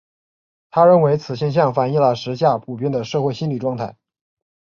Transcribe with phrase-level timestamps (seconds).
[0.71, 3.97] 他认为此现象反映了时下普遍的社会心理状态。